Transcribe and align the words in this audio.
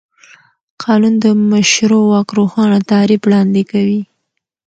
قانون 0.83 1.13
د 1.23 1.25
مشروع 1.51 2.05
واک 2.09 2.29
روښانه 2.37 2.79
تعریف 2.91 3.21
وړاندې 3.23 3.61
کوي. 3.71 4.01